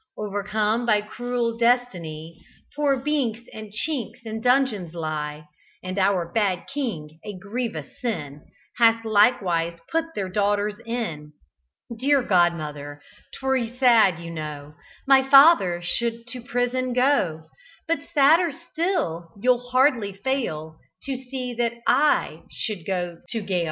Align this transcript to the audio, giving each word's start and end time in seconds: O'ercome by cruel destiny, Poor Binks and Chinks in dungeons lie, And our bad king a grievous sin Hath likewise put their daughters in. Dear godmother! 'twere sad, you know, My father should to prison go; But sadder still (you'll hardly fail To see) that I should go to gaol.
O'ercome 0.17 0.83
by 0.87 0.99
cruel 1.01 1.59
destiny, 1.59 2.43
Poor 2.75 2.97
Binks 2.97 3.41
and 3.53 3.71
Chinks 3.71 4.25
in 4.25 4.41
dungeons 4.41 4.95
lie, 4.95 5.45
And 5.83 5.99
our 5.99 6.31
bad 6.33 6.65
king 6.65 7.19
a 7.23 7.37
grievous 7.37 8.01
sin 8.01 8.43
Hath 8.77 9.05
likewise 9.05 9.77
put 9.91 10.05
their 10.15 10.27
daughters 10.27 10.79
in. 10.87 11.33
Dear 11.95 12.23
godmother! 12.23 12.99
'twere 13.39 13.75
sad, 13.77 14.17
you 14.17 14.31
know, 14.31 14.73
My 15.07 15.29
father 15.29 15.83
should 15.83 16.25
to 16.29 16.41
prison 16.41 16.93
go; 16.93 17.43
But 17.87 17.99
sadder 18.11 18.51
still 18.71 19.31
(you'll 19.39 19.69
hardly 19.69 20.13
fail 20.13 20.79
To 21.03 21.15
see) 21.15 21.53
that 21.59 21.73
I 21.85 22.41
should 22.49 22.87
go 22.87 23.19
to 23.29 23.41
gaol. 23.41 23.59